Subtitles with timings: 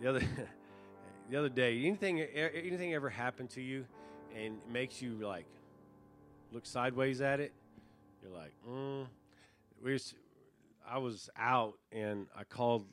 [0.00, 0.20] the other
[1.30, 3.86] the other day, anything anything ever happened to you
[4.36, 5.46] and makes you like
[6.52, 7.52] look sideways at it?
[8.22, 9.06] You're like, mm.
[9.82, 9.98] We
[10.88, 12.86] I was out and I called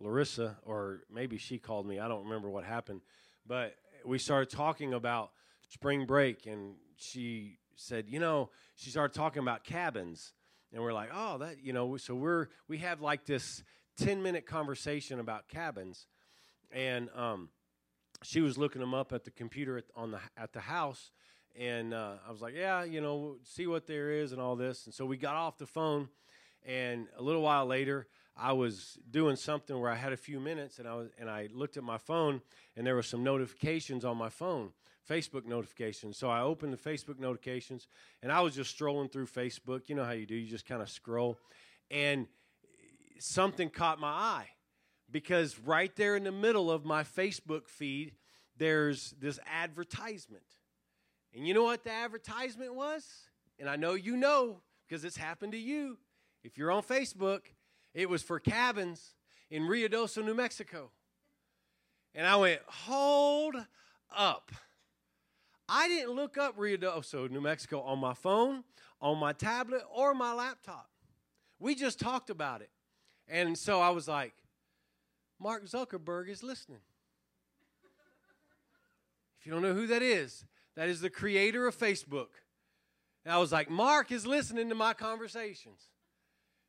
[0.00, 1.98] Larissa, or maybe she called me.
[1.98, 3.00] I don't remember what happened,
[3.46, 3.74] but
[4.04, 5.30] we started talking about
[5.68, 10.32] spring break, and she said, you know, she started talking about cabins,
[10.72, 13.62] and we're like, oh, that, you know, so we're we have like this
[13.96, 16.06] ten minute conversation about cabins,
[16.72, 17.48] and um,
[18.22, 21.10] she was looking them up at the computer at, on the at the house,
[21.58, 24.86] and uh, I was like, yeah, you know, see what there is and all this,
[24.86, 26.08] and so we got off the phone,
[26.64, 28.06] and a little while later.
[28.34, 31.50] I was doing something where I had a few minutes and I was and I
[31.52, 32.40] looked at my phone
[32.74, 34.70] and there were some notifications on my phone,
[35.06, 36.16] Facebook notifications.
[36.16, 37.88] So I opened the Facebook notifications
[38.22, 39.90] and I was just strolling through Facebook.
[39.90, 41.36] You know how you do, you just kind of scroll.
[41.90, 42.26] And
[43.18, 44.48] something caught my eye
[45.12, 48.12] because right there in the middle of my Facebook feed,
[48.56, 50.42] there's this advertisement.
[51.34, 53.06] And you know what the advertisement was?
[53.58, 55.98] And I know you know because it's happened to you.
[56.42, 57.42] If you're on Facebook,
[57.94, 59.14] it was for cabins
[59.50, 60.90] in Ruidoso, New Mexico.
[62.14, 63.56] And I went, hold
[64.14, 64.50] up.
[65.68, 68.64] I didn't look up Ruidoso, New Mexico on my phone,
[69.00, 70.90] on my tablet, or my laptop.
[71.58, 72.70] We just talked about it.
[73.28, 74.34] And so I was like,
[75.42, 76.80] Mark Zuckerberg is listening.
[79.40, 80.44] If you don't know who that is,
[80.76, 82.28] that is the creator of Facebook.
[83.24, 85.88] And I was like, Mark is listening to my conversations.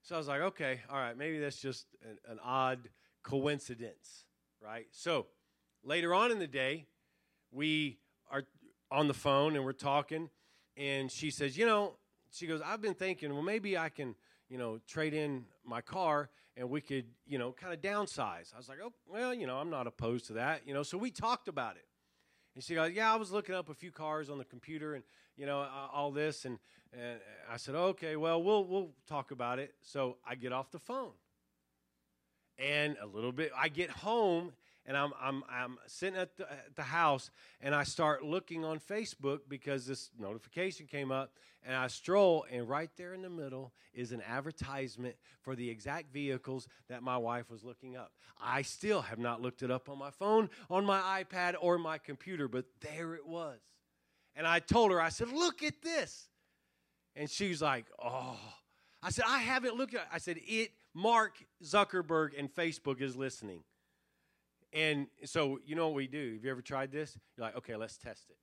[0.01, 2.89] So I was like, okay, all right, maybe that's just an, an odd
[3.21, 4.25] coincidence,
[4.59, 4.87] right?
[4.91, 5.27] So
[5.83, 6.87] later on in the day,
[7.51, 7.99] we
[8.31, 8.43] are
[8.91, 10.29] on the phone and we're talking,
[10.75, 11.93] and she says, you know,
[12.31, 14.15] she goes, I've been thinking, well, maybe I can,
[14.49, 18.53] you know, trade in my car and we could, you know, kind of downsize.
[18.53, 20.83] I was like, oh, well, you know, I'm not opposed to that, you know.
[20.83, 21.85] So we talked about it.
[22.55, 25.03] And she goes, yeah, I was looking up a few cars on the computer and,
[25.35, 26.45] you know, all this.
[26.45, 26.59] And,
[26.93, 27.19] and
[27.51, 29.73] I said, okay, well, we'll, we'll talk about it.
[29.81, 31.13] So I get off the phone.
[32.59, 34.51] And a little bit, I get home
[34.85, 38.79] and I'm, I'm, I'm sitting at the, at the house and I start looking on
[38.79, 41.31] Facebook because this notification came up
[41.65, 46.11] and I stroll and right there in the middle is an advertisement for the exact
[46.11, 48.11] vehicles that my wife was looking up.
[48.41, 51.97] I still have not looked it up on my phone, on my iPad or my
[51.97, 53.59] computer, but there it was.
[54.35, 56.27] And I told her, I said, look at this.
[57.15, 58.37] And she's like, oh.
[59.01, 60.07] I said, I haven't looked at it.
[60.11, 61.33] I said, it, Mark
[61.63, 63.63] Zuckerberg and Facebook is listening.
[64.73, 66.33] And so, you know what we do?
[66.33, 67.17] Have you ever tried this?
[67.37, 68.37] You're like, okay, let's test it.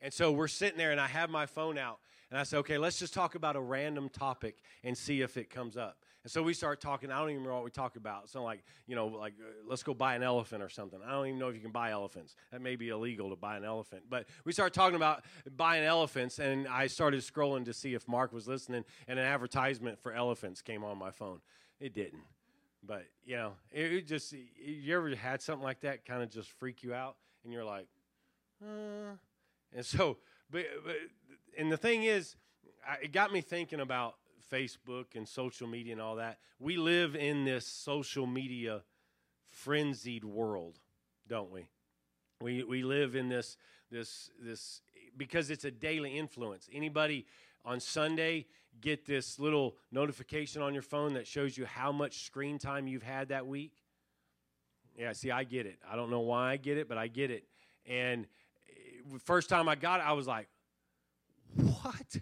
[0.00, 1.98] And so we're sitting there, and I have my phone out,
[2.30, 5.50] and I say, okay, let's just talk about a random topic and see if it
[5.50, 5.98] comes up.
[6.24, 7.10] And so we start talking.
[7.10, 8.28] I don't even know what we talk about.
[8.28, 10.98] So like, you know, like uh, let's go buy an elephant or something.
[11.06, 12.34] I don't even know if you can buy elephants.
[12.52, 14.02] That may be illegal to buy an elephant.
[14.10, 15.24] But we start talking about
[15.56, 19.98] buying elephants, and I started scrolling to see if Mark was listening, and an advertisement
[20.00, 21.40] for elephants came on my phone.
[21.80, 22.24] It didn't.
[22.84, 26.50] But you know, it, it just you ever had something like that kind of just
[26.50, 27.86] freak you out, and you're like,
[28.62, 29.14] uh.
[29.74, 30.18] and so,
[30.50, 30.96] but, but
[31.56, 32.36] and the thing is,
[32.86, 34.14] I, it got me thinking about
[34.50, 36.38] Facebook and social media and all that.
[36.58, 38.82] We live in this social media
[39.50, 40.78] frenzied world,
[41.28, 41.68] don't we?
[42.40, 43.56] We we live in this
[43.90, 44.80] this this
[45.16, 46.68] because it's a daily influence.
[46.72, 47.26] Anybody
[47.64, 48.46] on Sunday
[48.80, 53.02] get this little notification on your phone that shows you how much screen time you've
[53.02, 53.72] had that week?
[54.96, 55.78] Yeah, see, I get it.
[55.88, 57.44] I don't know why I get it, but I get it.
[57.86, 58.26] And
[58.68, 60.48] eh, first time I got it, I was like,
[61.54, 62.16] what?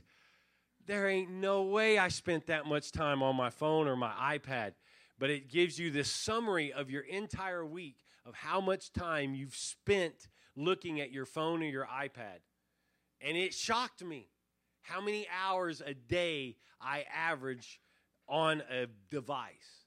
[0.87, 4.73] There ain't no way I spent that much time on my phone or my iPad.
[5.19, 7.97] But it gives you this summary of your entire week
[8.27, 12.41] of how much time you've spent looking at your phone or your iPad.
[13.21, 14.29] And it shocked me
[14.87, 17.81] how many hours a day I average
[18.29, 19.85] on a device.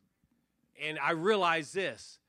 [0.81, 2.19] And I realize this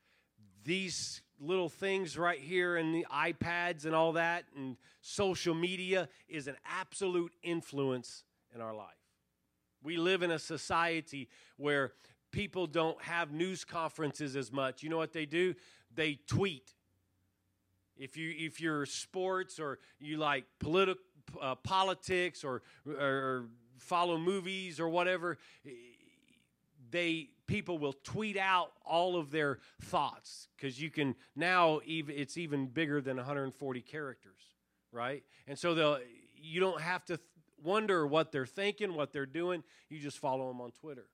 [0.63, 6.47] these little things right here and the iPads and all that and social media is
[6.47, 8.23] an absolute influence
[8.53, 8.89] in our life.
[9.83, 11.93] We live in a society where
[12.31, 14.83] people don't have news conferences as much.
[14.83, 15.55] You know what they do?
[15.93, 16.73] They tweet.
[17.97, 21.03] If you if you're sports or you like political
[21.39, 23.45] uh, politics or, or
[23.77, 25.37] follow movies or whatever,
[26.91, 32.37] they people will tweet out all of their thoughts because you can now even it's
[32.37, 34.41] even bigger than 140 characters,
[34.91, 35.23] right?
[35.47, 35.99] And so they'll
[36.35, 37.27] you don't have to th-
[37.63, 39.63] wonder what they're thinking, what they're doing.
[39.89, 41.05] You just follow them on Twitter.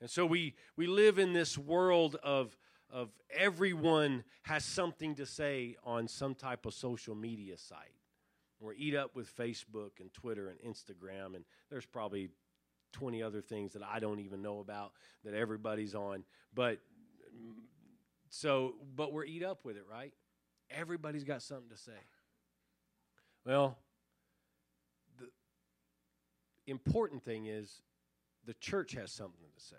[0.00, 2.56] And so we we live in this world of
[2.90, 7.97] of everyone has something to say on some type of social media site.
[8.60, 12.30] We're eat up with Facebook and Twitter and Instagram, and there's probably
[12.92, 14.92] 20 other things that I don't even know about
[15.24, 16.24] that everybody's on.
[16.54, 16.78] But
[18.30, 20.12] so, but we're eat up with it, right?
[20.70, 21.92] Everybody's got something to say.
[23.46, 23.78] Well,
[25.18, 25.28] the
[26.66, 27.82] important thing is
[28.44, 29.76] the church has something to say.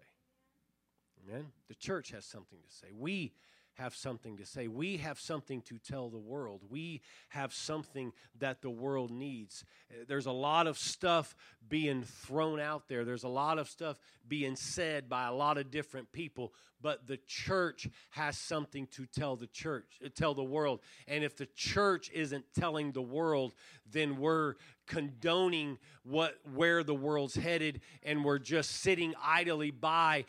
[1.27, 1.47] Amen.
[1.67, 2.87] The church has something to say.
[2.97, 3.33] We
[3.79, 4.67] have something to say.
[4.67, 6.61] We have something to tell the world.
[6.69, 9.63] We have something that the world needs.
[9.89, 11.35] Uh, there's a lot of stuff
[11.67, 15.71] being thrown out there, there's a lot of stuff being said by a lot of
[15.71, 20.79] different people, but the church has something to tell the church, uh, tell the world.
[21.07, 23.53] And if the church isn't telling the world,
[23.91, 24.55] then we're
[24.87, 30.25] condoning what where the world's headed and we're just sitting idly by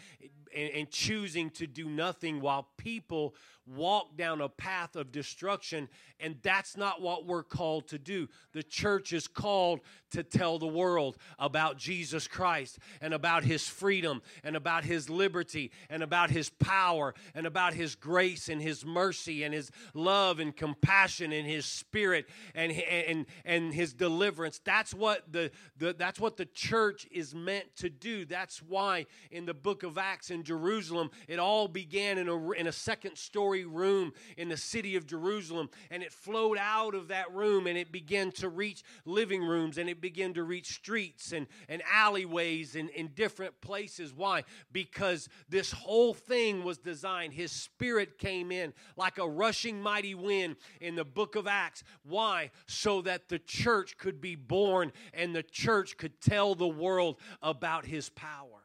[0.55, 3.35] and, and choosing to do nothing while people
[3.75, 5.89] walk down a path of destruction.
[6.19, 8.29] And that's not what we're called to do.
[8.53, 9.81] The church is called
[10.11, 15.71] to tell the world about Jesus Christ and about his freedom and about his liberty
[15.89, 20.55] and about his power and about his grace and his mercy and his love and
[20.55, 24.61] compassion and his spirit and, and, and his deliverance.
[24.65, 28.25] That's what the, the, that's what the church is meant to do.
[28.25, 32.67] That's why in the book of Acts in Jerusalem, it all began in a, in
[32.67, 37.33] a second story room in the city of Jerusalem and it flowed out of that
[37.33, 41.47] room and it began to reach living rooms and it began to reach streets and,
[41.69, 44.13] and alleyways and in different places.
[44.13, 44.45] Why?
[44.73, 47.33] Because this whole thing was designed.
[47.33, 51.85] His spirit came in like a rushing mighty wind in the book of Acts.
[52.05, 52.51] Why?
[52.67, 57.87] So that the church could be born and the church could tell the world about
[57.87, 58.60] his power.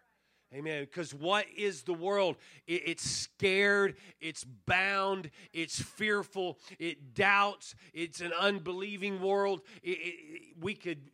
[0.53, 0.83] Amen.
[0.83, 2.37] Because what is the world?
[2.67, 9.61] It, it's scared, it's bound, it's fearful, it doubts, it's an unbelieving world.
[9.83, 11.09] It, it, we could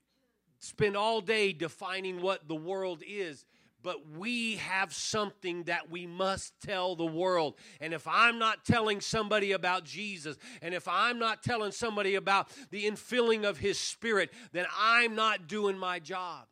[0.60, 3.46] spend all day defining what the world is,
[3.82, 7.56] but we have something that we must tell the world.
[7.80, 12.50] And if I'm not telling somebody about Jesus, and if I'm not telling somebody about
[12.70, 16.46] the infilling of His Spirit, then I'm not doing my job.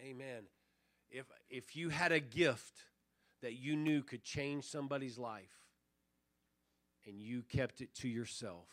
[0.00, 0.46] Amen.
[1.50, 2.84] If, you had a gift
[3.42, 5.66] that you knew could change somebody's life,
[7.06, 8.68] and you kept it to yourself,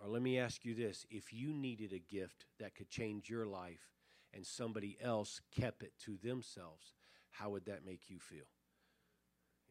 [0.00, 3.44] or let me ask you this if you needed a gift that could change your
[3.44, 3.90] life
[4.32, 6.94] and somebody else kept it to themselves,
[7.30, 8.46] how would that make you feel?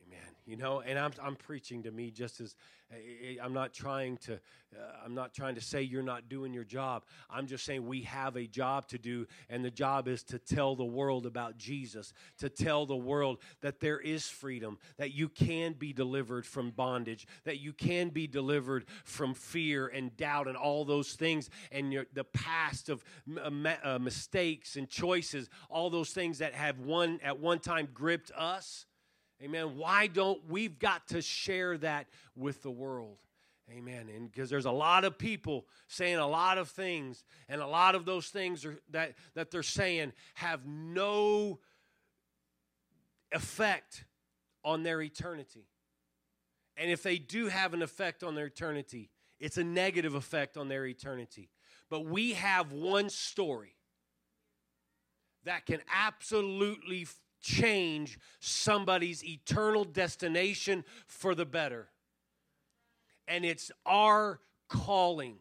[0.10, 0.36] Amen.
[0.46, 2.56] You know, and I'm I'm preaching to me just as
[3.42, 7.04] I'm not trying to uh, I'm not trying to say you're not doing your job.
[7.30, 10.76] I'm just saying we have a job to do and the job is to tell
[10.76, 15.74] the world about Jesus, to tell the world that there is freedom, that you can
[15.74, 20.84] be delivered from bondage, that you can be delivered from fear and doubt and all
[20.84, 23.04] those things and your, the past of
[23.38, 23.52] uh,
[23.84, 28.88] uh, mistakes and choices, all those things that have one at one time gripped us
[29.42, 29.78] Amen.
[29.78, 33.18] Why don't we've got to share that with the world?
[33.72, 34.10] Amen.
[34.14, 37.96] And because there's a lot of people saying a lot of things, and a lot
[37.96, 41.60] of those things are, that, that they're saying have no
[43.32, 44.06] effect
[44.64, 45.68] on their eternity.
[46.76, 50.68] And if they do have an effect on their eternity, it's a negative effect on
[50.68, 51.50] their eternity.
[51.90, 53.76] But we have one story
[55.46, 57.08] that can absolutely
[57.42, 61.90] change somebody's eternal destination for the better.
[63.28, 65.38] And it's our calling.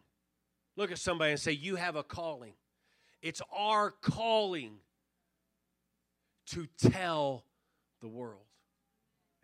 [0.75, 2.53] Look at somebody and say, You have a calling.
[3.21, 4.77] It's our calling
[6.47, 7.45] to tell
[8.01, 8.45] the world.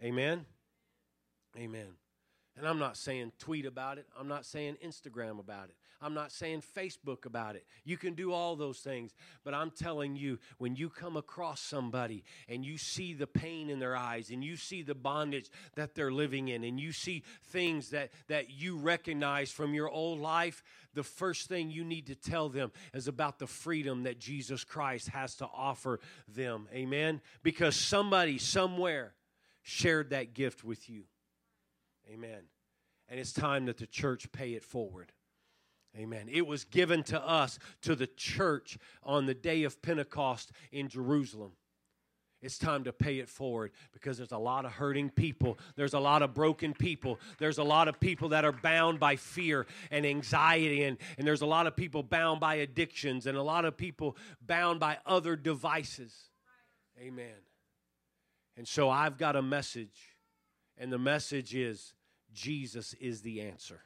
[0.04, 0.46] Amen?
[1.58, 1.94] Amen.
[2.58, 4.06] And I'm not saying tweet about it.
[4.18, 5.76] I'm not saying Instagram about it.
[6.06, 7.66] I'm not saying Facebook about it.
[7.84, 9.16] You can do all those things.
[9.44, 13.80] But I'm telling you, when you come across somebody and you see the pain in
[13.80, 17.90] their eyes and you see the bondage that they're living in and you see things
[17.90, 20.62] that, that you recognize from your old life,
[20.94, 25.08] the first thing you need to tell them is about the freedom that Jesus Christ
[25.08, 26.68] has to offer them.
[26.72, 27.20] Amen?
[27.42, 29.16] Because somebody somewhere
[29.64, 31.06] shared that gift with you.
[32.14, 32.44] Amen.
[33.10, 35.12] And it's time that the church pay it forward.
[35.98, 36.28] Amen.
[36.32, 41.52] It was given to us, to the church, on the day of Pentecost in Jerusalem.
[42.42, 45.58] It's time to pay it forward because there's a lot of hurting people.
[45.76, 47.20] There's a lot of broken people.
[47.40, 51.42] There's a lot of people that are bound by fear and anxiety, and, and there's
[51.42, 55.36] a lot of people bound by addictions, and a lot of people bound by other
[55.36, 56.14] devices.
[57.00, 57.42] Amen.
[58.58, 60.16] And so I've got a message
[60.78, 61.94] And the message is
[62.34, 63.82] Jesus is the answer.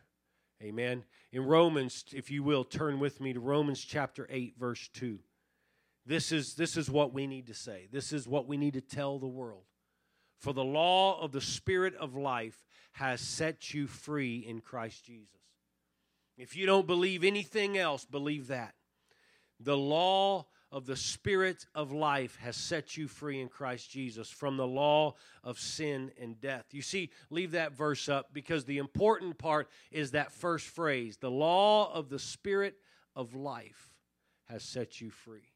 [0.62, 1.06] Amen.
[1.32, 5.20] In Romans, if you will, turn with me to Romans chapter 8, verse 2.
[6.06, 7.88] This is, this is what we need to say.
[7.92, 9.64] This is what we need to tell the world.
[10.38, 15.40] For the law of the Spirit of life has set you free in Christ Jesus.
[16.38, 18.74] If you don't believe anything else, believe that.
[19.60, 24.58] The law of the Spirit of life has set you free in Christ Jesus from
[24.58, 26.66] the law of sin and death.
[26.72, 31.32] You see, leave that verse up because the important part is that first phrase the
[31.32, 32.76] law of the Spirit
[33.16, 33.94] of life
[34.46, 35.54] has set you free.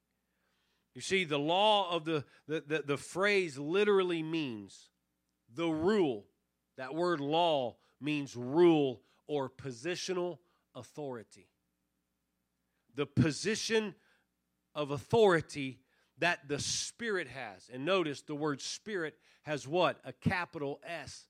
[0.96, 4.90] You see, the law of the, the, the, the phrase literally means
[5.54, 6.26] the rule.
[6.78, 10.40] That word law means rule or positional
[10.76, 11.48] authority.
[12.96, 13.96] The position
[14.76, 15.80] of authority
[16.20, 17.70] that the Spirit has.
[17.72, 19.98] And notice the word Spirit has what?
[20.06, 21.28] A capital S.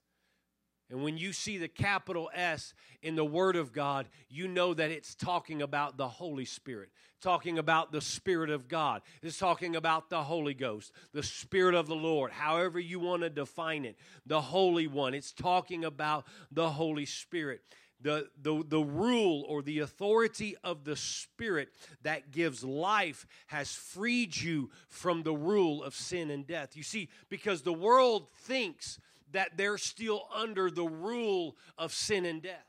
[0.90, 4.92] And when you see the capital S in the Word of God, you know that
[4.92, 9.02] it's talking about the Holy Spirit, talking about the Spirit of God.
[9.24, 13.32] It's talking about the Holy Ghost, the Spirit of the Lord, however you want to
[13.32, 13.98] define it,
[14.28, 15.16] the Holy One.
[15.16, 17.62] It's talking about the Holy Spirit
[18.03, 21.69] the, the, the rule or the authority of the Spirit
[22.03, 26.75] that gives life has freed you from the rule of sin and death.
[26.75, 29.00] You see, because the world thinks
[29.31, 32.67] that they're still under the rule of sin and death.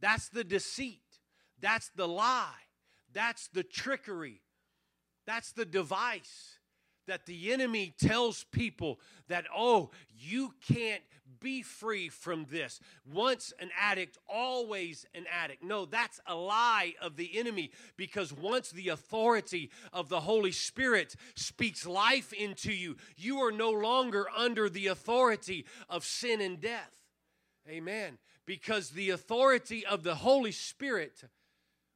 [0.00, 1.02] That's the deceit.
[1.60, 2.50] That's the lie.
[3.12, 4.42] That's the trickery.
[5.26, 6.58] That's the device
[7.06, 11.02] that the enemy tells people that, oh, you can't
[11.40, 12.80] be free from this.
[13.10, 15.62] Once an addict, always an addict.
[15.62, 21.14] No, that's a lie of the enemy because once the authority of the Holy Spirit
[21.34, 26.92] speaks life into you, you are no longer under the authority of sin and death.
[27.68, 28.18] Amen.
[28.46, 31.24] Because the authority of the Holy Spirit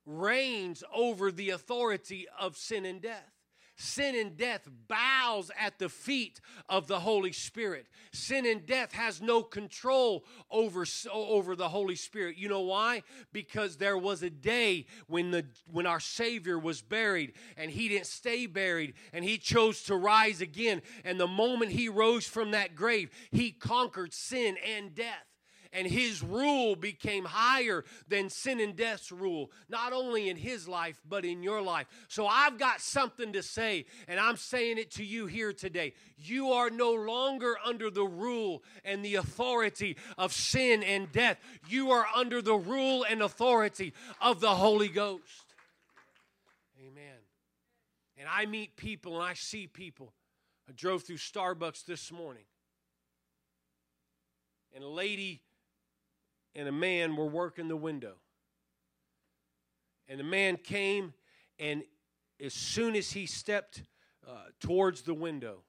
[0.05, 3.40] reigns over the authority of sin and death.
[3.81, 7.87] Sin and death bows at the feet of the Holy Spirit.
[8.13, 12.37] Sin and death has no control over, over the Holy Spirit.
[12.37, 13.03] You know why?
[13.33, 18.05] Because there was a day when, the, when our Savior was buried and he didn't
[18.05, 20.83] stay buried and he chose to rise again.
[21.03, 25.30] And the moment he rose from that grave, he conquered sin and death
[25.73, 31.01] and his rule became higher than sin and death's rule, not only in his life,
[31.09, 31.87] but in your life.
[32.09, 35.93] So I've got something to say, and I'm saying it to you here today.
[36.17, 41.91] You are no longer under the rule and the authority of sin and death, you
[41.91, 45.55] are under the rule and authority of the Holy Ghost.
[46.81, 47.19] Amen.
[48.19, 50.13] And I meet people and I see people.
[50.69, 52.45] I drove through Starbucks this morning.
[54.75, 55.43] And a lady
[56.55, 58.15] and a man were working the window.
[60.09, 61.15] And the man came,
[61.59, 61.85] and
[62.45, 63.83] as soon as he stepped
[64.27, 65.63] uh, towards the window,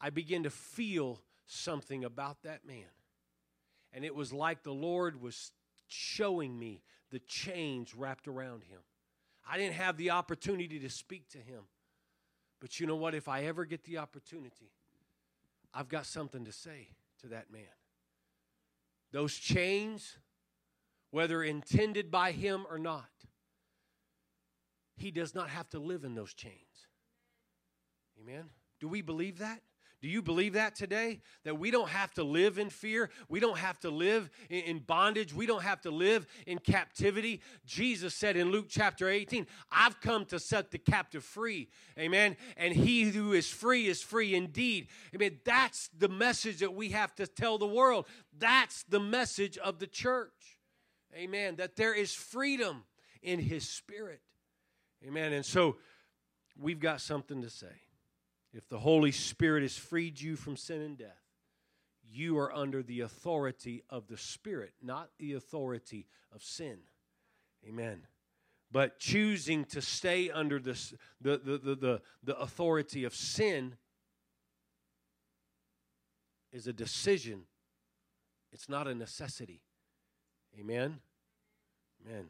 [0.00, 2.90] I began to feel something about that man.
[3.92, 5.52] And it was like the Lord was
[5.86, 8.80] showing me the chains wrapped around him.
[9.48, 11.62] I didn't have the opportunity to speak to him.
[12.60, 13.14] But you know what?
[13.14, 14.70] If I ever get the opportunity,
[15.74, 16.88] I've got something to say
[17.22, 17.62] to that man.
[19.12, 20.18] Those chains,
[21.10, 23.08] whether intended by him or not,
[24.96, 26.54] he does not have to live in those chains.
[28.20, 28.50] Amen?
[28.80, 29.62] Do we believe that?
[30.00, 31.20] Do you believe that today?
[31.44, 33.10] That we don't have to live in fear.
[33.28, 35.34] We don't have to live in bondage.
[35.34, 37.42] We don't have to live in captivity.
[37.66, 41.68] Jesus said in Luke chapter 18, I've come to set the captive free.
[41.98, 42.36] Amen.
[42.56, 44.88] And he who is free is free indeed.
[45.14, 45.38] Amen.
[45.44, 48.06] That's the message that we have to tell the world.
[48.38, 50.58] That's the message of the church.
[51.14, 51.56] Amen.
[51.56, 52.84] That there is freedom
[53.22, 54.22] in his spirit.
[55.06, 55.34] Amen.
[55.34, 55.76] And so
[56.58, 57.66] we've got something to say.
[58.52, 61.22] If the Holy Spirit has freed you from sin and death,
[62.12, 66.78] you are under the authority of the Spirit, not the authority of sin.
[67.68, 68.06] Amen.
[68.72, 73.76] But choosing to stay under this, the, the, the, the, the authority of sin
[76.52, 77.42] is a decision,
[78.52, 79.62] it's not a necessity.
[80.58, 80.98] Amen.
[82.04, 82.26] Amen.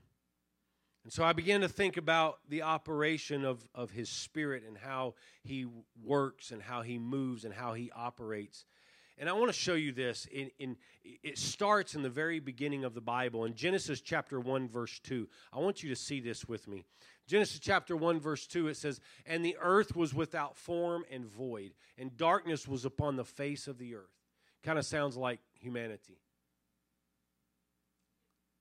[1.11, 5.15] And so I began to think about the operation of, of his spirit and how
[5.43, 5.67] he
[6.05, 8.65] works and how he moves and how he operates.
[9.19, 10.29] And I want to show you this.
[10.33, 14.69] In, in, it starts in the very beginning of the Bible, in Genesis chapter 1,
[14.69, 15.29] verse 2.
[15.53, 16.85] I want you to see this with me.
[17.27, 21.73] Genesis chapter 1, verse 2, it says, And the earth was without form and void,
[21.99, 24.15] and darkness was upon the face of the earth
[24.63, 26.21] kind of sounds like humanity.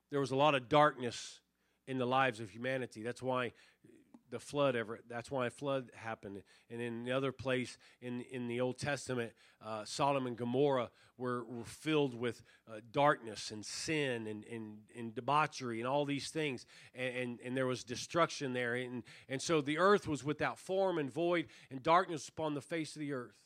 [0.09, 1.41] There was a lot of darkness
[1.89, 3.01] in the lives of humanity.
[3.01, 3.51] That's why
[4.31, 6.43] the flood ever that's why a flood happened.
[6.69, 9.33] And in the other place in in the old testament
[9.65, 15.13] uh, sodom and gomorrah were, were filled with uh, darkness and sin and, and, and
[15.13, 16.65] debauchery and all these things.
[16.95, 18.75] And, and, and there was destruction there.
[18.75, 22.95] And, and so the earth was without form and void and darkness upon the face
[22.95, 23.43] of the earth.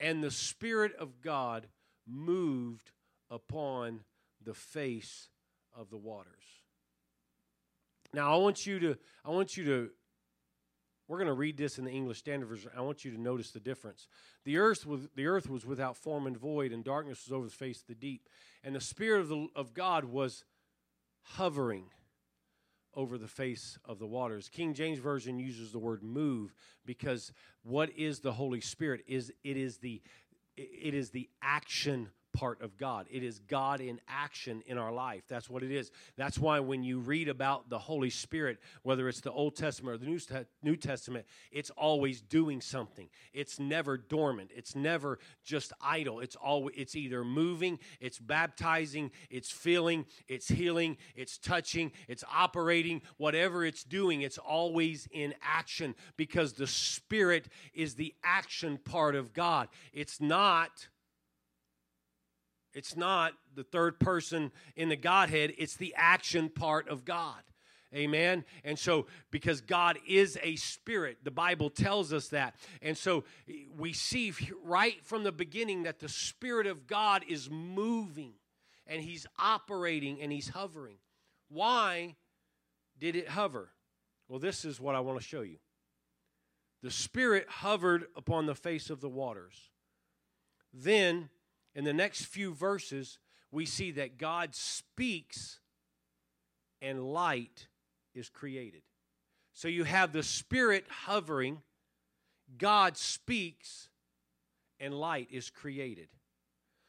[0.00, 1.68] And the spirit of god
[2.04, 2.90] moved
[3.30, 4.00] upon
[4.42, 5.28] the face
[5.76, 6.61] of the waters
[8.12, 9.90] now I want you to I want you to
[11.08, 12.70] we're going to read this in the English Standard Version.
[12.76, 14.08] I want you to notice the difference.
[14.44, 17.52] The earth was the earth was without form and void, and darkness was over the
[17.52, 18.28] face of the deep,
[18.64, 20.44] and the spirit of the, of God was
[21.22, 21.86] hovering
[22.94, 24.48] over the face of the waters.
[24.48, 26.54] King James version uses the word move
[26.84, 30.02] because what is the Holy Spirit is it is the
[30.56, 33.06] it is the action part of God.
[33.10, 35.22] It is God in action in our life.
[35.28, 35.90] That's what it is.
[36.16, 39.98] That's why when you read about the Holy Spirit, whether it's the Old Testament or
[39.98, 40.20] the
[40.62, 43.08] New Testament, it's always doing something.
[43.32, 44.50] It's never dormant.
[44.54, 46.20] It's never just idle.
[46.20, 53.02] It's always it's either moving, it's baptizing, it's filling, it's healing, it's touching, it's operating,
[53.16, 59.32] whatever it's doing, it's always in action because the Spirit is the action part of
[59.32, 59.68] God.
[59.92, 60.88] It's not
[62.74, 67.42] it's not the third person in the Godhead, it's the action part of God.
[67.94, 68.44] Amen.
[68.64, 72.54] And so, because God is a spirit, the Bible tells us that.
[72.80, 73.24] And so,
[73.76, 74.32] we see
[74.64, 78.32] right from the beginning that the Spirit of God is moving
[78.86, 80.96] and He's operating and He's hovering.
[81.50, 82.16] Why
[82.98, 83.68] did it hover?
[84.26, 85.58] Well, this is what I want to show you.
[86.82, 89.70] The Spirit hovered upon the face of the waters.
[90.72, 91.28] Then
[91.74, 93.18] in the next few verses,
[93.50, 95.60] we see that God speaks
[96.80, 97.68] and light
[98.14, 98.82] is created.
[99.54, 101.62] So you have the Spirit hovering,
[102.58, 103.88] God speaks,
[104.80, 106.08] and light is created.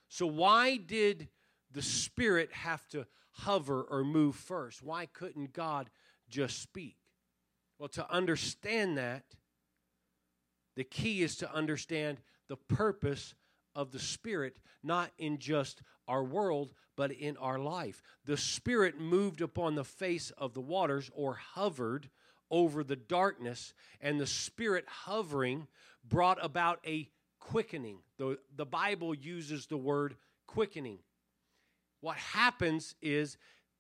[0.10, 1.28] So, why did
[1.72, 4.82] the Spirit have to hover or move first?
[4.84, 5.90] Why couldn't God
[6.30, 6.98] just speak?
[7.78, 9.24] Well, to understand that,
[10.76, 13.36] the key is to understand the purpose
[13.76, 18.02] of the Spirit, not in just our world, but in our life.
[18.26, 22.10] The Spirit moved upon the face of the waters or hovered
[22.52, 25.68] over the darkness, and the Spirit hovering
[26.08, 27.10] brought about a
[27.40, 28.00] quickening.
[28.18, 30.16] The, the Bible uses the word
[30.48, 31.00] quickening.
[32.02, 33.38] What happens is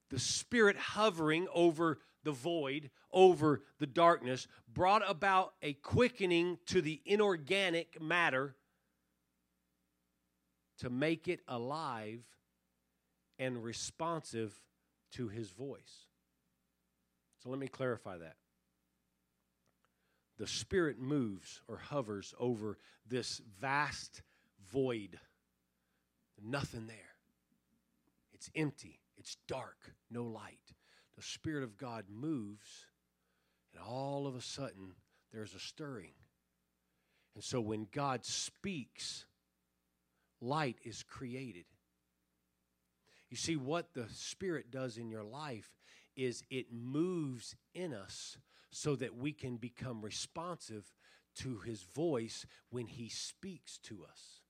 [0.09, 7.01] the Spirit hovering over the void, over the darkness, brought about a quickening to the
[7.05, 8.55] inorganic matter
[10.79, 12.23] to make it alive
[13.39, 14.53] and responsive
[15.11, 16.07] to his voice.
[17.41, 18.35] So let me clarify that.
[20.37, 24.21] The Spirit moves or hovers over this vast
[24.71, 25.19] void.
[26.43, 26.97] Nothing there.
[28.33, 28.99] It's empty.
[29.17, 29.93] It's dark.
[30.09, 30.73] No light.
[31.15, 32.87] The Spirit of God moves,
[33.73, 34.95] and all of a sudden,
[35.31, 36.13] there's a stirring.
[37.35, 39.25] And so when God speaks,
[40.43, 41.65] light is created.
[43.29, 45.71] You see, what the Spirit does in your life
[46.15, 48.37] is it moves in us
[48.69, 50.93] so that we can become responsive
[51.37, 54.41] to His voice when He speaks to us.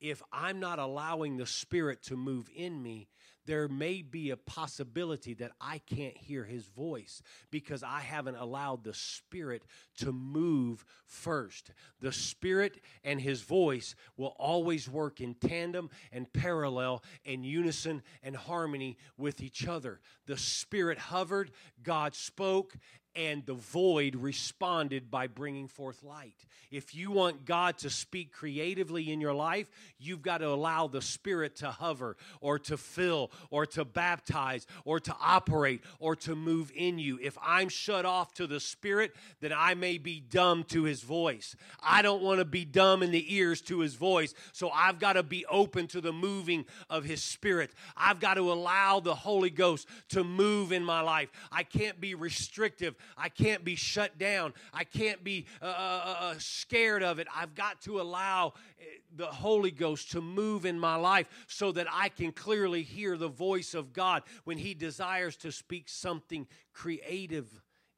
[0.00, 3.08] If I'm not allowing the Spirit to move in me,
[3.46, 8.84] there may be a possibility that I can't hear his voice because I haven't allowed
[8.84, 9.64] the Spirit
[9.98, 11.70] to move first.
[12.00, 18.36] The Spirit and his voice will always work in tandem and parallel and unison and
[18.36, 20.00] harmony with each other.
[20.26, 21.50] The Spirit hovered,
[21.82, 22.74] God spoke,
[23.16, 26.44] and the void responded by bringing forth light.
[26.70, 31.02] If you want God to speak creatively in your life, you've got to allow the
[31.02, 36.72] Spirit to hover or to fill or to baptize or to operate or to move
[36.74, 37.18] in you.
[37.22, 41.54] If I'm shut off to the Spirit, then I may be dumb to His voice.
[41.80, 45.12] I don't want to be dumb in the ears to His voice, so I've got
[45.12, 47.70] to be open to the moving of His Spirit.
[47.96, 51.30] I've got to allow the Holy Ghost to move in my life.
[51.52, 52.96] I can't be restrictive.
[53.16, 54.54] I can't be shut down.
[54.72, 57.26] I can't be uh, uh, uh, uh scared of it.
[57.34, 61.86] I've got to allow eh, the Holy Ghost to move in my life so that
[61.90, 67.48] I can clearly hear the voice of God when He desires to speak something creative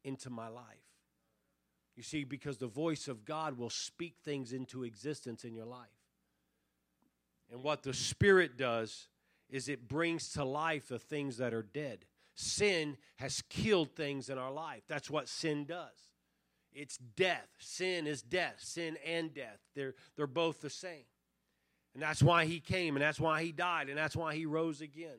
[0.04, 0.64] into my life.
[1.96, 5.88] You see, because the voice of God will speak things into existence in your life.
[7.50, 9.08] And what the Spirit does
[9.48, 12.04] is it brings to life the things that are dead.
[12.36, 14.82] Sin has killed things in our life.
[14.88, 16.12] That's what sin does.
[16.72, 17.48] It's death.
[17.58, 18.56] Sin is death.
[18.58, 19.58] Sin and death.
[19.74, 21.06] They're, they're both the same.
[21.94, 24.82] And that's why he came, and that's why he died, and that's why he rose
[24.82, 25.16] again.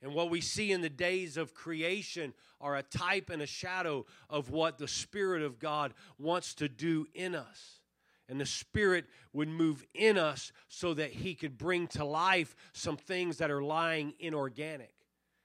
[0.00, 4.06] And what we see in the days of creation are a type and a shadow
[4.30, 7.80] of what the Spirit of God wants to do in us.
[8.26, 12.96] And the Spirit would move in us so that He could bring to life some
[12.96, 14.91] things that are lying inorganic.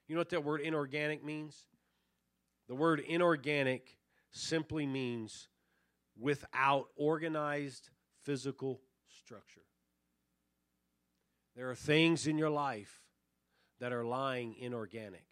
[0.08, 1.68] You know what that word inorganic means?
[2.68, 3.98] The word inorganic
[4.32, 5.50] simply means
[6.20, 7.90] without organized
[8.24, 9.62] physical structure.
[11.56, 13.02] There are things in your life
[13.80, 15.26] that are lying inorganic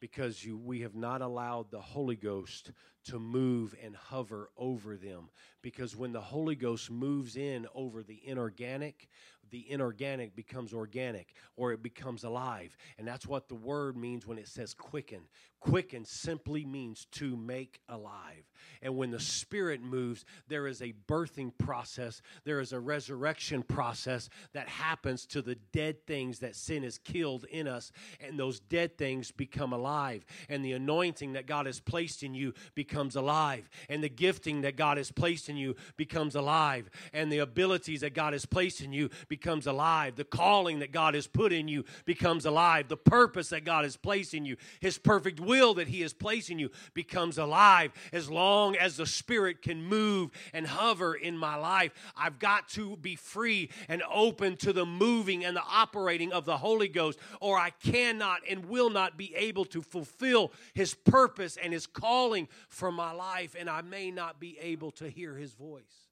[0.00, 2.72] because you, we have not allowed the Holy Ghost
[3.06, 5.28] to move and hover over them.
[5.62, 9.08] Because when the Holy Ghost moves in over the inorganic,
[9.50, 12.76] the inorganic becomes organic or it becomes alive.
[12.98, 15.22] And that's what the word means when it says quicken.
[15.60, 18.50] Quicken simply means to make alive.
[18.82, 24.28] And when the Spirit moves, there is a birthing process, there is a resurrection process
[24.52, 27.90] that happens to the dead things that sin has killed in us.
[28.20, 30.24] And those dead things become alive.
[30.48, 33.68] And the anointing that God has placed in you becomes alive.
[33.88, 36.88] And the gifting that God has placed in you becomes alive.
[37.12, 40.16] And the abilities that God has placed in you becomes alive.
[40.16, 42.88] The calling that God has put in you becomes alive.
[42.88, 46.12] The purpose that God has placed in you, His perfect will will that He has
[46.12, 51.36] placed in you becomes alive as long as the Spirit can move and hover in
[51.36, 51.92] my life.
[52.16, 56.58] I've got to be free and open to the moving and the operating of the
[56.58, 61.72] Holy Ghost, or I cannot and will not be able to fulfill His purpose and
[61.72, 66.08] His calling for my life, and I may not be able to hear His voice.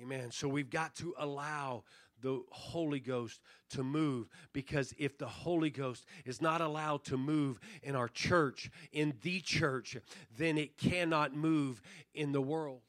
[0.00, 0.30] Amen.
[0.30, 1.84] So we've got to allow
[2.20, 7.60] the Holy Ghost to move because if the Holy Ghost is not allowed to move
[7.82, 9.96] in our church, in the church,
[10.36, 11.82] then it cannot move
[12.14, 12.80] in the world.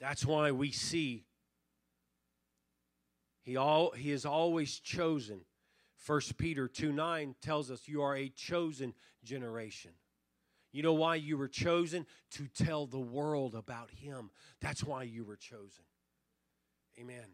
[0.00, 1.24] That's why we see
[3.42, 5.42] he all he is always chosen.
[6.06, 9.92] 1 Peter 2 9 tells us you are a chosen generation.
[10.72, 12.06] You know why you were chosen?
[12.32, 14.30] To tell the world about Him.
[14.60, 15.84] That's why you were chosen.
[16.98, 17.26] Amen.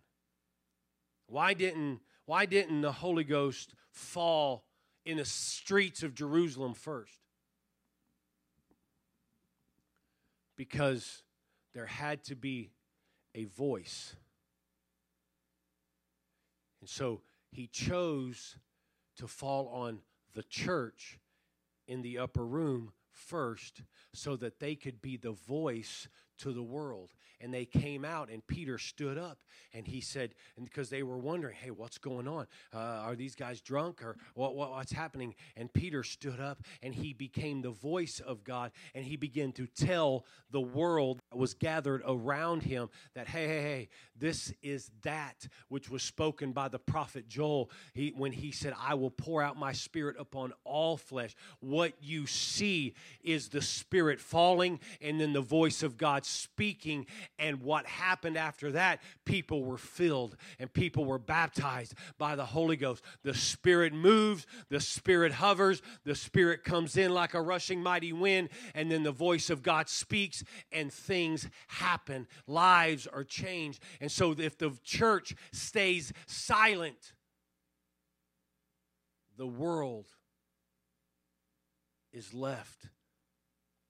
[1.27, 4.65] Why didn't, why didn't the Holy Ghost fall
[5.05, 7.21] in the streets of Jerusalem first?
[10.57, 11.23] Because
[11.75, 12.71] there had to be
[13.35, 14.17] a voice.
[16.81, 17.21] And so
[17.57, 18.57] he chose
[19.17, 20.01] to fall on
[20.35, 21.19] the church
[21.89, 23.81] in the upper room first
[24.13, 26.07] so that they could be the voice
[26.39, 27.11] to the world.
[27.41, 29.39] And they came out, and Peter stood up
[29.75, 32.47] and he said, and because they were wondering, hey, what's going on?
[32.75, 35.35] Uh, are these guys drunk or what, what, what's happening?
[35.57, 39.67] And Peter stood up and he became the voice of God and he began to
[39.67, 45.47] tell the world that was gathered around him that, hey, hey, hey, this is that
[45.69, 49.59] which was spoken by the prophet Joel he, when he said, I will pour out
[49.59, 51.35] my spirit upon all flesh.
[51.61, 57.07] What you see is the spirit falling and then the voice of God speaking.
[57.39, 62.77] And what happened after that, people were filled and people were baptized by the Holy
[62.77, 63.03] Ghost.
[63.23, 68.49] The Spirit moves, the Spirit hovers, the Spirit comes in like a rushing mighty wind,
[68.75, 72.27] and then the voice of God speaks and things happen.
[72.47, 73.83] Lives are changed.
[74.01, 77.15] And so if the church stays silent,
[79.37, 80.07] the world
[82.13, 82.89] is left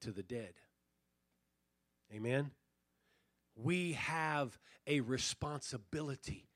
[0.01, 0.53] to the dead.
[2.13, 2.51] Amen?
[3.55, 6.46] We have a responsibility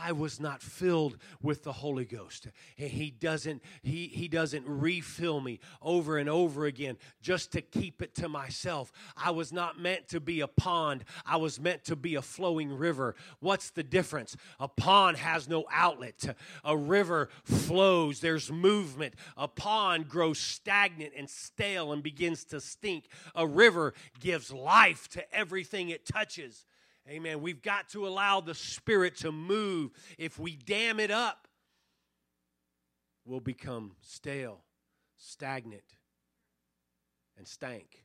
[0.00, 2.48] I was not filled with the Holy Ghost.
[2.76, 8.14] He doesn't he he doesn't refill me over and over again just to keep it
[8.16, 8.92] to myself.
[9.16, 11.04] I was not meant to be a pond.
[11.24, 13.14] I was meant to be a flowing river.
[13.40, 14.36] What's the difference?
[14.60, 16.36] A pond has no outlet.
[16.64, 19.14] A river flows, there's movement.
[19.36, 23.08] A pond grows stagnant and stale and begins to stink.
[23.34, 26.66] A river gives life to everything it touches.
[27.08, 27.40] Amen.
[27.40, 29.92] We've got to allow the Spirit to move.
[30.18, 31.46] If we dam it up,
[33.24, 34.64] we'll become stale,
[35.16, 35.84] stagnant,
[37.38, 38.04] and stank.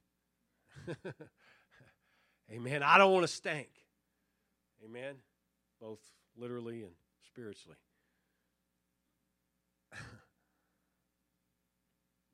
[2.51, 2.83] Amen.
[2.83, 3.69] I don't want to stank.
[4.85, 5.15] Amen.
[5.79, 6.01] Both
[6.37, 6.93] literally and
[7.25, 7.77] spiritually.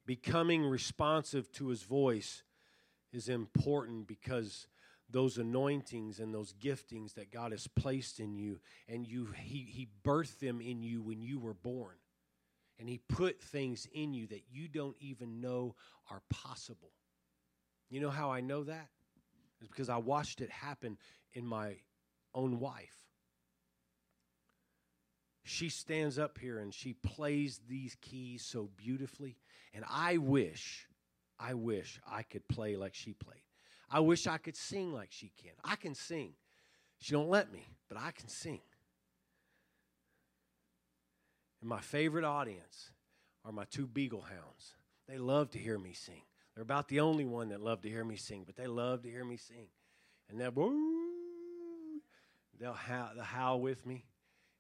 [0.06, 2.44] Becoming responsive to his voice
[3.14, 4.68] is important because
[5.10, 9.88] those anointings and those giftings that God has placed in you, and you he, he
[10.04, 11.96] birthed them in you when you were born.
[12.80, 15.76] And he put things in you that you don't even know
[16.12, 16.92] are possible.
[17.90, 18.90] You know how I know that?
[19.60, 20.98] It's because I watched it happen
[21.34, 21.78] in my
[22.36, 22.94] own wife.
[25.44, 29.38] She stands up here and she plays these keys so beautifully.
[29.74, 30.88] And I wish,
[31.40, 33.47] I wish I could play like she played.
[33.90, 35.54] I wish I could sing like she can.
[35.64, 36.34] I can sing.
[37.00, 38.60] She don't let me, but I can sing.
[41.62, 42.92] And my favorite audience
[43.46, 44.76] are my two beagle hounds.
[45.08, 46.22] They love to hear me sing.
[46.54, 49.10] They're about the only one that love to hear me sing, but they love to
[49.10, 49.68] hear me sing.
[50.30, 50.52] And they'll,
[52.60, 54.06] they'll howl, they'll howl with me.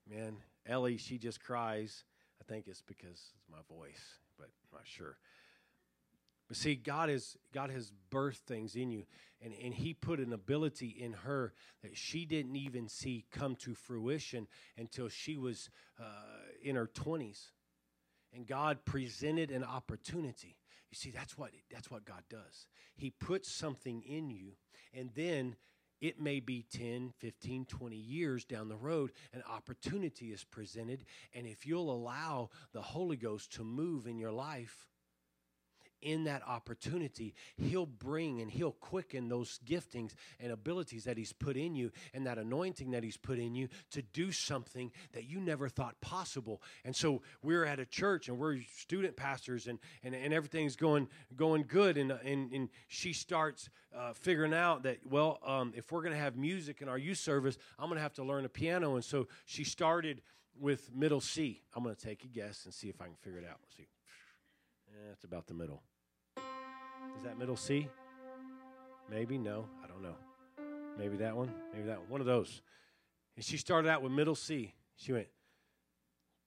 [0.09, 2.03] Man, Ellie, she just cries.
[2.39, 5.17] I think it's because it's my voice, but I'm not sure.
[6.47, 9.03] But see, God has God has birthed things in you,
[9.41, 13.73] and, and He put an ability in her that she didn't even see come to
[13.73, 16.03] fruition until she was uh,
[16.63, 17.51] in her twenties,
[18.33, 20.57] and God presented an opportunity.
[20.89, 22.67] You see, that's what that's what God does.
[22.95, 24.53] He puts something in you,
[24.93, 25.57] and then
[25.99, 31.03] it may be 10, 15, 20 years down the road, an opportunity is presented.
[31.33, 34.87] And if you'll allow the Holy Ghost to move in your life,
[36.01, 41.57] in that opportunity, He'll bring and He'll quicken those giftings and abilities that He's put
[41.57, 45.39] in you and that anointing that He's put in you to do something that you
[45.39, 46.61] never thought possible.
[46.85, 51.07] And so we're at a church and we're student pastors and, and, and everything's going
[51.35, 51.97] going good.
[51.97, 56.19] And, and, and she starts uh, figuring out that, well, um, if we're going to
[56.19, 58.95] have music in our youth service, I'm going to have to learn a piano.
[58.95, 60.21] And so she started
[60.59, 61.61] with middle C.
[61.75, 63.57] I'm going to take a guess and see if I can figure it out.
[63.63, 63.87] Let's see.
[65.11, 65.81] It's about the middle.
[66.37, 67.87] Is that middle C?
[69.09, 70.15] Maybe, no, I don't know.
[70.97, 72.09] Maybe that one, maybe that one.
[72.09, 72.61] One of those.
[73.35, 74.73] And she started out with middle C.
[74.95, 75.27] She went,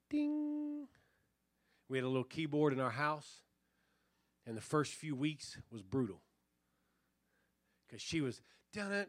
[0.09, 0.87] ding.
[1.89, 3.43] We had a little keyboard in our house,
[4.47, 6.21] and the first few weeks was brutal.
[7.89, 8.41] Because she was,
[8.73, 9.09] but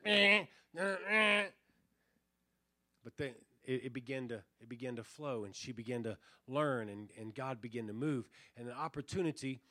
[3.18, 7.12] then it, it, began to it began to flow and she began to learn and,
[7.20, 8.26] and God began to move.
[8.58, 9.62] And the opportunity,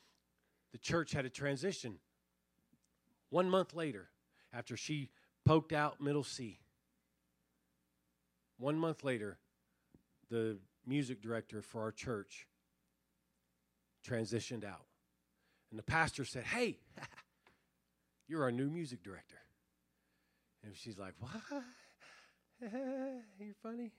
[0.72, 1.96] the church had a transition.
[3.31, 4.09] One month later,
[4.53, 5.11] after she
[5.44, 6.61] poked out middle C,
[8.59, 9.38] one month later,
[10.31, 12.46] the music director for our church
[14.07, 14.87] transitioned out.
[15.70, 16.79] And the pastor said, Hey,
[18.29, 19.38] you're our new music director.
[20.64, 21.62] And she's like, What?
[23.38, 23.92] You're funny.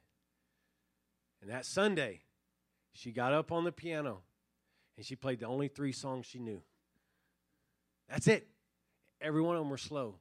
[1.41, 2.21] And that Sunday,
[2.93, 4.19] she got up on the piano
[4.97, 6.61] and she played the only three songs she knew.
[8.09, 8.47] That's it.
[9.19, 10.15] Every one of them were slow.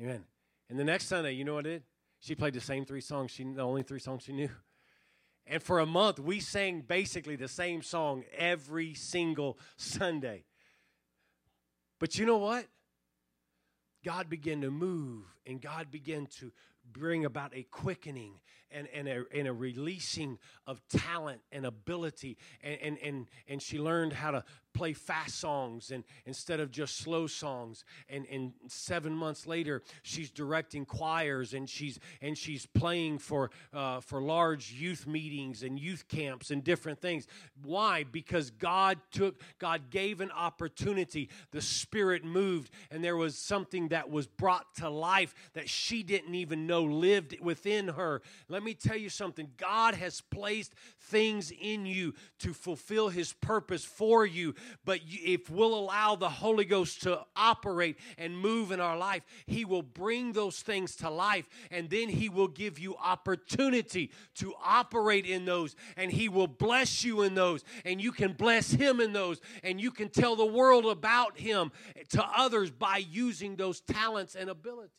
[0.00, 0.24] Amen.
[0.68, 1.82] And the next Sunday, you know what it did?
[2.20, 3.30] She played the same three songs.
[3.30, 4.50] She the only three songs she knew.
[5.46, 10.44] And for a month, we sang basically the same song every single Sunday.
[11.98, 12.66] But you know what?
[14.04, 16.52] God began to move and God began to
[16.92, 18.34] bring about a quickening
[18.70, 22.36] and, and, a, and a releasing of talent and ability.
[22.62, 26.98] And, and, and, and she learned how to play fast songs and instead of just
[26.98, 27.84] slow songs.
[28.08, 34.00] And, and seven months later she's directing choirs and she's and she's playing for uh,
[34.00, 37.26] for large youth meetings and youth camps and different things.
[37.62, 38.04] Why?
[38.04, 41.28] Because god took god gave an opportunity.
[41.50, 46.34] The spirit moved and there was something that was brought to life that she didn't
[46.34, 48.22] even know lived within her.
[48.48, 49.50] Let me tell you something.
[49.56, 55.74] God has placed things in you to fulfill his purpose for you but if we'll
[55.74, 60.60] allow the Holy Ghost to operate and move in our life, He will bring those
[60.60, 66.10] things to life, and then He will give you opportunity to operate in those, and
[66.10, 69.90] He will bless you in those, and you can bless Him in those, and you
[69.90, 71.72] can tell the world about Him
[72.10, 74.90] to others by using those talents and abilities.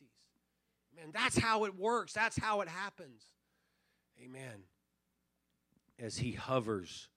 [0.96, 3.24] Man, that's how it works, that's how it happens.
[4.24, 4.64] Amen.
[6.00, 7.10] As He hovers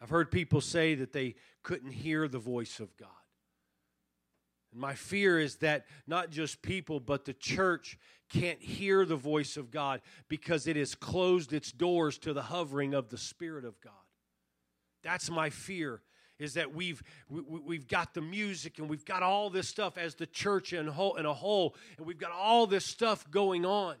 [0.00, 3.08] I've heard people say that they couldn't hear the voice of God.
[4.70, 7.98] And my fear is that not just people, but the church
[8.28, 12.94] can't hear the voice of God because it has closed its doors to the hovering
[12.94, 13.92] of the Spirit of God.
[15.02, 16.02] That's my fear
[16.38, 19.68] is that we've we, have we have got the music and we've got all this
[19.68, 23.28] stuff as the church in, whole, in a whole and we've got all this stuff
[23.30, 23.96] going on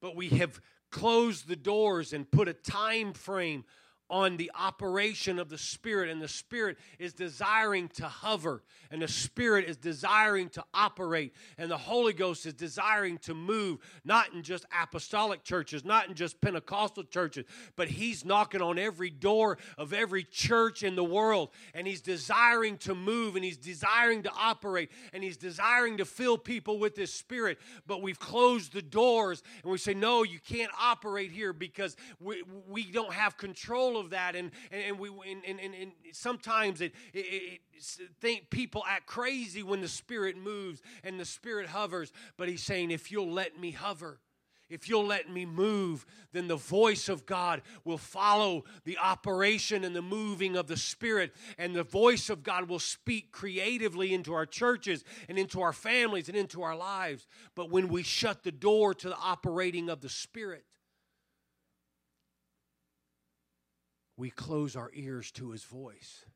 [0.00, 0.60] but we have
[0.90, 3.64] closed the doors and put a time frame
[4.10, 9.08] on the operation of the Spirit, and the Spirit is desiring to hover, and the
[9.08, 14.42] Spirit is desiring to operate, and the Holy Ghost is desiring to move, not in
[14.42, 17.44] just apostolic churches, not in just Pentecostal churches,
[17.76, 22.76] but He's knocking on every door of every church in the world, and He's desiring
[22.78, 27.12] to move, and He's desiring to operate, and He's desiring to fill people with His
[27.12, 27.58] Spirit.
[27.86, 32.42] But we've closed the doors, and we say, No, you can't operate here because we,
[32.68, 37.60] we don't have control of that, and and, we and, and, and sometimes it, it,
[37.72, 42.12] it think people act crazy when the Spirit moves and the Spirit hovers.
[42.36, 44.20] But He's saying, if you'll let me hover.
[44.70, 49.96] If you'll let me move, then the voice of God will follow the operation and
[49.96, 54.46] the moving of the Spirit, and the voice of God will speak creatively into our
[54.46, 57.26] churches and into our families and into our lives.
[57.56, 60.64] But when we shut the door to the operating of the Spirit,
[64.20, 66.26] we close our ears to his voice.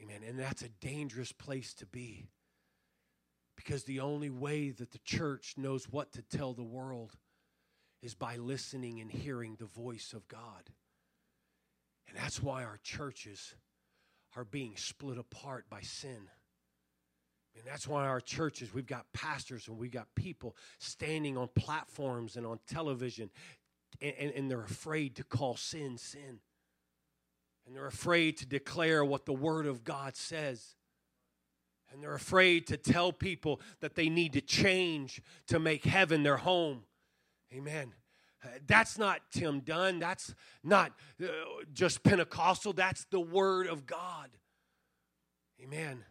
[0.00, 0.20] Amen.
[0.28, 2.26] And that's a dangerous place to be.
[3.56, 7.12] Because the only way that the church knows what to tell the world
[8.02, 10.70] is by listening and hearing the voice of God.
[12.08, 13.54] And that's why our churches
[14.36, 16.28] are being split apart by sin.
[17.56, 22.36] And that's why our churches, we've got pastors and we've got people standing on platforms
[22.36, 23.30] and on television
[24.00, 26.40] and, and, they're afraid to call sin sin.
[27.66, 30.74] And they're afraid to declare what the Word of God says.
[31.92, 36.36] And they're afraid to tell people that they need to change to make heaven their
[36.36, 36.82] home.
[37.52, 37.92] Amen.
[38.66, 39.98] That's not Tim Dunn.
[39.98, 41.28] That's not uh,
[41.72, 42.72] just Pentecostal.
[42.72, 44.28] That's the Word of God.
[45.62, 46.04] Amen.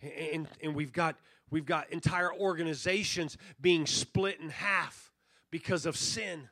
[0.00, 1.16] And, and we've got
[1.50, 5.12] we've got entire organizations being split in half
[5.50, 6.48] because of sin.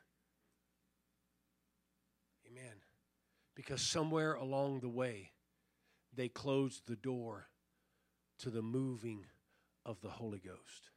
[3.61, 5.33] Because somewhere along the way,
[6.15, 7.45] they closed the door
[8.39, 9.27] to the moving
[9.85, 10.89] of the Holy Ghost.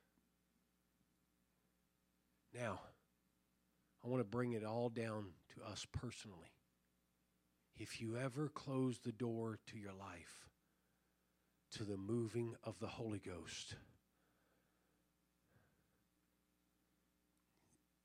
[2.55, 2.81] Now,
[4.03, 6.55] I want to bring it all down to us personally.
[7.77, 10.49] If you ever close the door to your life,
[11.73, 13.75] to the moving of the Holy Ghost,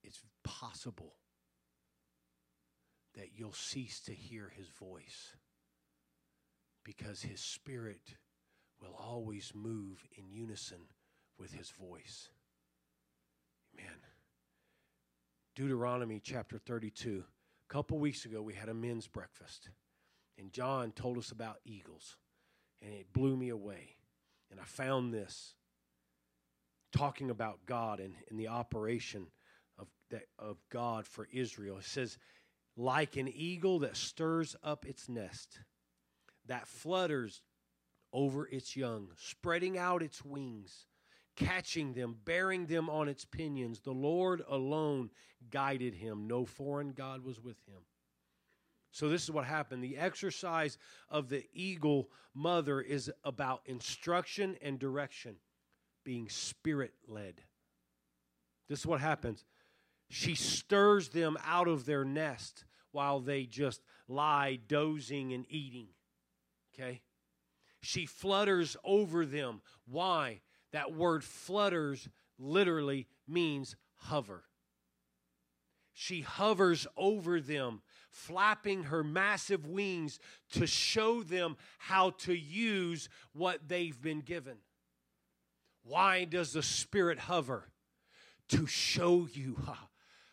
[0.04, 1.14] it's possible
[3.20, 5.36] that you'll cease to hear his voice
[6.86, 8.16] because his spirit
[8.82, 10.80] will always move in unison
[11.38, 12.30] with his voice.
[13.78, 13.98] Amen.
[15.54, 17.26] Deuteronomy chapter 32.
[17.70, 19.70] A couple weeks ago, we had a men's breakfast,
[20.38, 22.16] and John told us about eagles,
[22.82, 23.98] and it blew me away.
[24.50, 25.56] And I found this
[26.94, 29.28] talking about God and, and the operation
[29.78, 31.78] of, that, of God for Israel.
[31.80, 32.18] It says,
[32.80, 35.60] like an eagle that stirs up its nest,
[36.48, 37.42] that flutters
[38.14, 40.86] over its young, spreading out its wings,
[41.36, 43.82] catching them, bearing them on its pinions.
[43.82, 45.10] The Lord alone
[45.52, 47.82] guided him, no foreign God was with him.
[48.92, 49.84] So, this is what happened.
[49.84, 50.78] The exercise
[51.10, 55.36] of the eagle mother is about instruction and direction,
[56.06, 57.42] being spirit led.
[58.70, 59.44] This is what happens.
[60.10, 65.88] She stirs them out of their nest while they just lie dozing and eating.
[66.74, 67.02] Okay?
[67.82, 69.62] She flutters over them.
[69.86, 70.42] Why?
[70.72, 74.44] That word flutters literally means hover.
[75.94, 80.20] She hovers over them, flapping her massive wings
[80.54, 84.60] to show them how to use what they've been given.
[85.84, 87.72] Why does the Spirit hover?
[88.50, 89.58] To show you,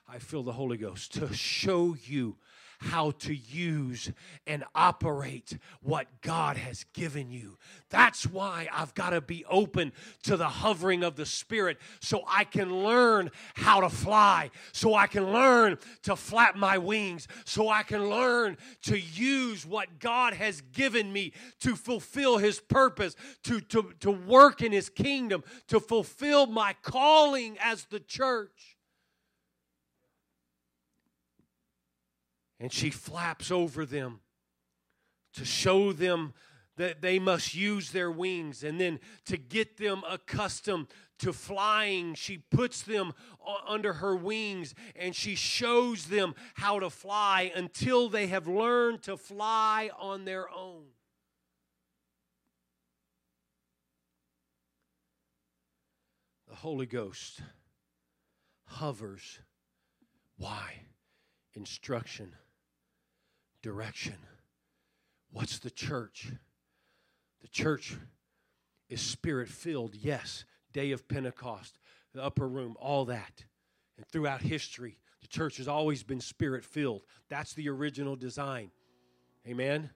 [0.08, 2.36] I feel the Holy Ghost, to show you
[2.78, 4.12] how to use
[4.46, 7.56] and operate what God has given you.
[7.88, 9.92] That's why I've got to be open
[10.24, 15.06] to the hovering of the Spirit so I can learn how to fly, so I
[15.06, 20.60] can learn to flap my wings, so I can learn to use what God has
[20.60, 26.46] given me to fulfill His purpose, to, to, to work in His kingdom, to fulfill
[26.46, 28.75] my calling as the church.
[32.58, 34.20] And she flaps over them
[35.34, 36.32] to show them
[36.76, 38.62] that they must use their wings.
[38.62, 40.88] And then to get them accustomed
[41.18, 43.12] to flying she puts them
[43.66, 49.16] under her wings and she shows them how to fly until they have learned to
[49.16, 50.84] fly on their own.
[56.48, 57.40] The holy ghost
[58.64, 59.40] hovers.
[60.36, 60.74] Why?
[61.54, 62.34] Instruction
[63.62, 64.16] direction.
[65.32, 66.32] What's the church?
[67.42, 67.96] The church
[68.88, 70.44] is spirit filled, yes.
[70.72, 71.78] Day of Pentecost,
[72.12, 73.44] the upper room, all that.
[73.96, 77.02] And throughout history, the church has always been spirit filled.
[77.28, 78.70] That's the original design.
[79.46, 79.90] Amen.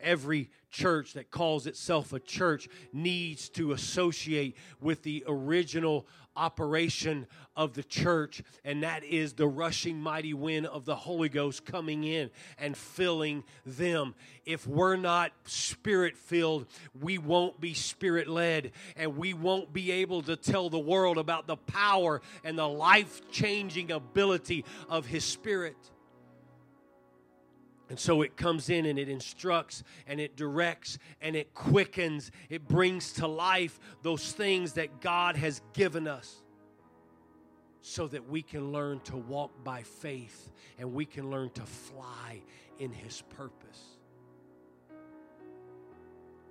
[0.00, 7.26] Every church that calls itself a church needs to associate with the original operation
[7.56, 12.04] of the church, and that is the rushing mighty wind of the Holy Ghost coming
[12.04, 14.14] in and filling them.
[14.44, 16.66] If we're not spirit filled,
[17.00, 21.46] we won't be spirit led, and we won't be able to tell the world about
[21.46, 25.76] the power and the life changing ability of His Spirit.
[27.88, 32.32] And so it comes in and it instructs and it directs and it quickens.
[32.50, 36.42] It brings to life those things that God has given us
[37.80, 42.42] so that we can learn to walk by faith and we can learn to fly
[42.80, 43.96] in His purpose.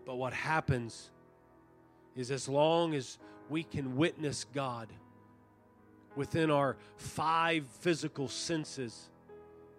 [0.06, 1.12] But what happens
[2.16, 3.18] is as long as
[3.50, 4.88] we can witness God
[6.16, 9.10] within our five physical senses,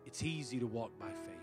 [0.04, 1.35] it's easy to walk by faith.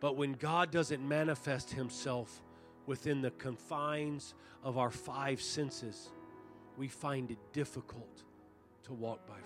[0.00, 2.42] But when God doesn't manifest Himself
[2.86, 4.34] within the confines
[4.64, 6.08] of our five senses,
[6.76, 8.24] we find it difficult
[8.84, 9.44] to walk by faith.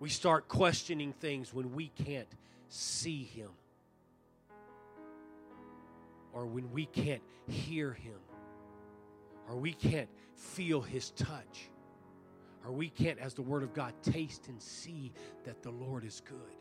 [0.00, 2.28] We start questioning things when we can't
[2.68, 3.50] see Him,
[6.32, 8.18] or when we can't hear Him,
[9.46, 11.68] or we can't feel His touch,
[12.64, 15.12] or we can't, as the Word of God, taste and see
[15.44, 16.56] that the Lord is good.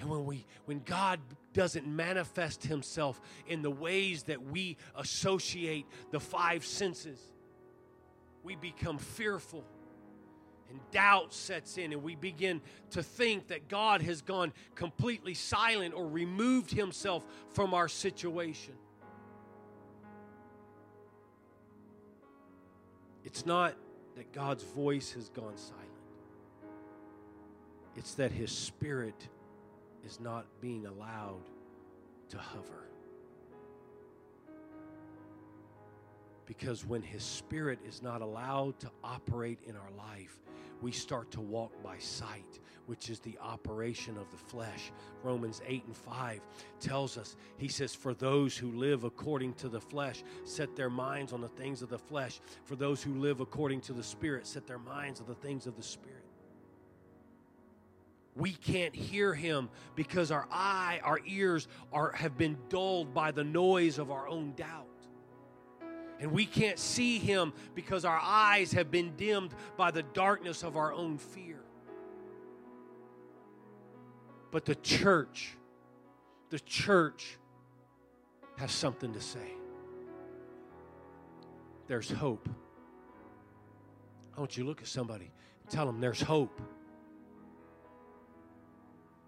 [0.00, 1.20] And when we when God
[1.52, 7.20] doesn't manifest himself in the ways that we associate the five senses,
[8.42, 9.62] we become fearful
[10.70, 15.92] and doubt sets in and we begin to think that God has gone completely silent
[15.92, 18.74] or removed himself from our situation.
[23.24, 23.74] It's not
[24.16, 25.86] that God's voice has gone silent.
[27.96, 29.28] It's that his spirit
[30.04, 31.42] is not being allowed
[32.30, 32.86] to hover.
[36.46, 40.40] Because when His Spirit is not allowed to operate in our life,
[40.82, 44.90] we start to walk by sight, which is the operation of the flesh.
[45.22, 46.40] Romans 8 and 5
[46.80, 51.32] tells us, He says, For those who live according to the flesh, set their minds
[51.32, 52.40] on the things of the flesh.
[52.64, 55.76] For those who live according to the Spirit, set their minds on the things of
[55.76, 56.19] the Spirit
[58.36, 63.44] we can't hear him because our eye, our ears are have been dulled by the
[63.44, 64.86] noise of our own doubt.
[66.20, 70.76] And we can't see him because our eyes have been dimmed by the darkness of
[70.76, 71.60] our own fear.
[74.50, 75.56] But the church,
[76.50, 77.38] the church
[78.58, 79.54] has something to say.
[81.86, 82.48] There's hope.
[84.36, 85.30] I want you to look at somebody
[85.62, 86.60] and tell them there's hope.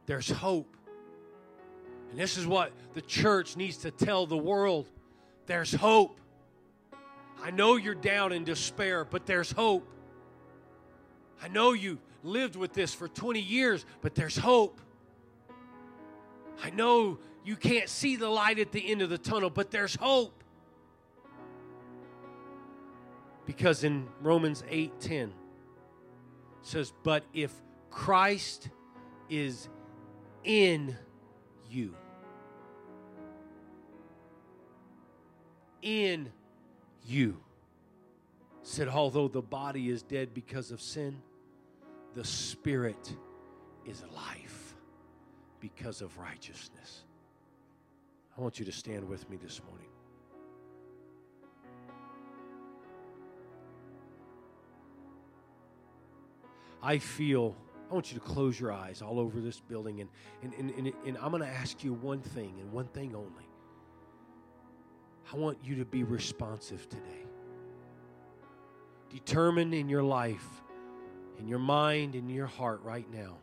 [0.07, 0.77] There's hope.
[2.11, 4.89] And this is what the church needs to tell the world
[5.47, 6.21] there's hope.
[7.43, 9.89] I know you're down in despair, but there's hope.
[11.43, 14.81] I know you lived with this for 20 years, but there's hope.
[16.63, 19.97] I know you can't see the light at the end of the tunnel, but there's
[19.97, 20.45] hope.
[23.45, 25.35] Because in Romans 8:10
[26.63, 27.53] says, "But if
[27.91, 28.71] Christ
[29.29, 29.69] is
[30.45, 30.97] in
[31.69, 31.95] you.
[35.83, 36.31] In
[37.07, 37.39] you.
[38.63, 41.21] Said, although the body is dead because of sin,
[42.15, 43.17] the spirit
[43.85, 44.75] is life
[45.61, 47.05] because of righteousness.
[48.37, 49.89] I want you to stand with me this morning.
[56.83, 57.55] I feel
[57.93, 60.09] I want you to close your eyes all over this building, and,
[60.43, 63.47] and, and, and, and I'm going to ask you one thing and one thing only.
[65.31, 67.27] I want you to be responsive today.
[69.11, 70.63] Determine in your life,
[71.39, 73.37] in your mind, in your heart right now,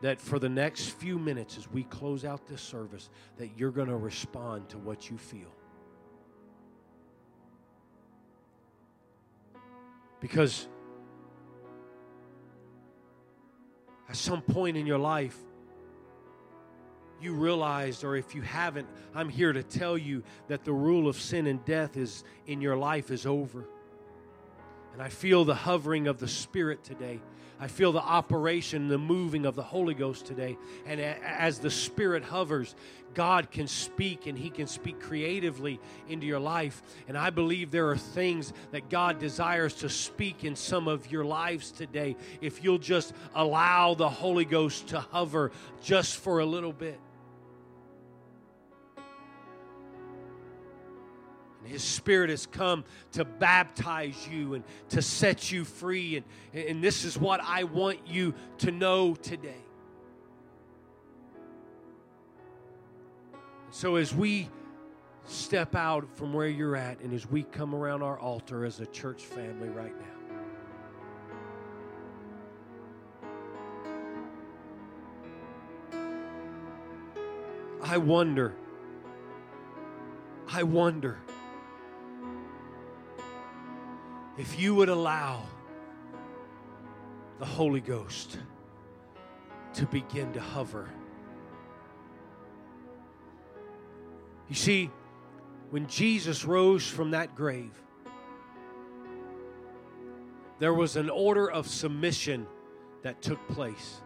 [0.00, 3.86] that for the next few minutes as we close out this service, that you're going
[3.86, 5.54] to respond to what you feel.
[10.18, 10.66] Because
[14.08, 15.36] at some point in your life,
[17.20, 21.16] you realized, or if you haven't, I'm here to tell you that the rule of
[21.16, 23.64] sin and death is in your life is over.
[24.92, 27.20] And I feel the hovering of the Spirit today.
[27.62, 30.58] I feel the operation, the moving of the Holy Ghost today.
[30.84, 32.74] And as the Spirit hovers,
[33.14, 36.82] God can speak and He can speak creatively into your life.
[37.06, 41.24] And I believe there are things that God desires to speak in some of your
[41.24, 45.52] lives today if you'll just allow the Holy Ghost to hover
[45.84, 46.98] just for a little bit.
[51.66, 56.16] His Spirit has come to baptize you and to set you free.
[56.16, 59.62] And, and this is what I want you to know today.
[63.70, 64.50] So, as we
[65.26, 68.86] step out from where you're at and as we come around our altar as a
[68.86, 70.12] church family right now,
[77.82, 78.54] I wonder,
[80.48, 81.18] I wonder
[84.42, 85.40] if you would allow
[87.38, 88.40] the Holy Ghost
[89.72, 90.90] to begin to hover.
[94.48, 94.90] You see,
[95.70, 97.70] when Jesus rose from that grave,
[100.58, 102.48] there was an order of submission
[103.02, 104.00] that took place.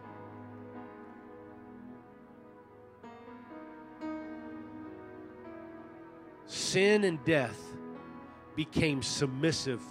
[6.45, 7.59] Sin and death
[8.55, 9.81] became submissive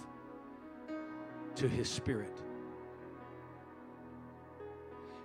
[1.57, 2.33] to His Spirit.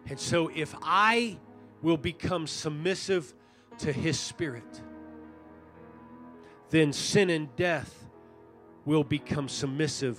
[0.09, 1.39] And so, if I
[1.81, 3.33] will become submissive
[3.79, 4.83] to His Spirit,
[6.71, 8.05] then sin and death
[8.85, 10.19] will become submissive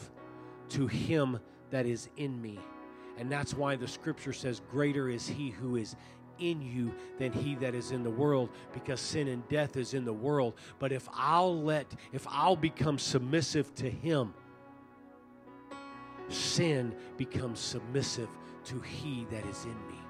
[0.70, 1.40] to Him
[1.72, 2.60] that is in me.
[3.18, 5.96] And that's why the scripture says, Greater is He who is
[6.40, 10.04] in you than he that is in the world because sin and death is in
[10.04, 14.34] the world but if i'll let if i'll become submissive to him
[16.30, 18.30] sin becomes submissive
[18.66, 20.03] to he that is in me.